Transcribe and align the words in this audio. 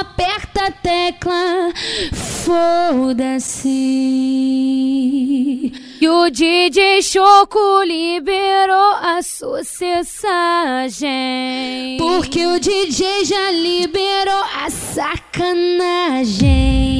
aperta 0.00 0.66
a 0.66 0.70
tecla, 0.70 1.72
foda-se. 2.12 3.68
E 6.00 6.08
o 6.08 6.30
DJ 6.30 7.02
Choco 7.02 7.82
liberou 7.82 8.94
a 9.02 9.20
sucessagem. 9.22 10.28
Porque 11.98 12.46
o 12.46 12.58
DJ 12.58 13.26
já 13.26 13.50
liberou 13.50 14.42
a 14.64 14.70
sacanagem. 14.70 15.08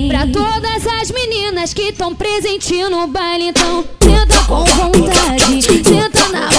Pra 0.09 0.27
todas 0.27 0.87
as 1.01 1.10
meninas 1.10 1.73
que 1.73 1.88
estão 1.88 2.15
presentes 2.15 2.91
no 2.91 3.07
baile, 3.07 3.48
então 3.48 3.82
senta 4.02 4.45
com 4.46 4.65
vontade, 4.65 5.62
senta 5.62 6.29
na 6.29 6.49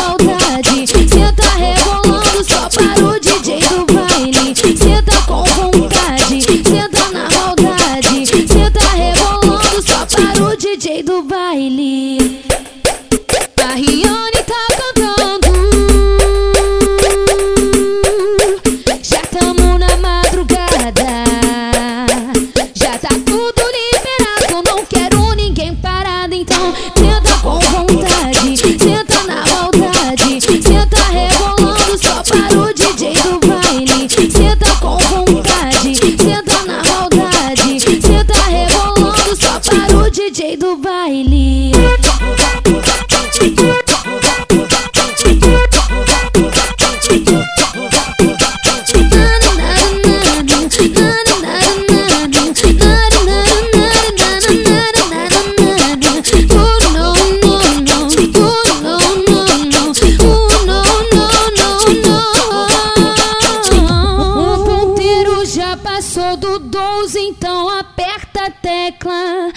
12, 67.11 67.19
então 67.19 67.67
aperta 67.77 68.45
a 68.45 68.51
tecla. 68.51 69.51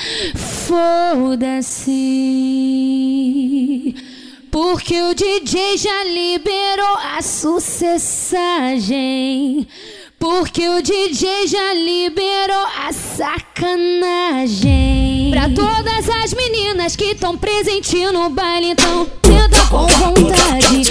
Foda-se. 0.66 1.94
Porque 4.50 5.00
o 5.00 5.14
DJ 5.14 5.78
já 5.78 6.04
liberou 6.04 6.96
a 7.16 7.22
sucessagem. 7.22 8.34
Porque 10.18 10.68
o 10.68 10.82
DJ 10.82 11.46
já 11.46 11.74
liberou 11.74 12.66
a 12.86 12.92
sacanagem. 12.92 13.70
Pra 15.30 15.48
todas 15.50 16.08
as 16.08 16.34
meninas 16.34 16.96
que 16.96 17.12
estão 17.12 17.36
presentes 17.36 18.12
no 18.12 18.30
baile, 18.30 18.70
então 18.70 19.06
senta 19.24 19.66
com 19.66 19.86
vontade, 19.86 20.84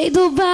para 0.00 0.06
o 0.06 0.10
DJ 0.10 0.10
do 0.10 0.30
baile. 0.30 0.49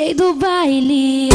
DJ 0.00 0.14
do 0.14 0.32
baile. 0.32 1.28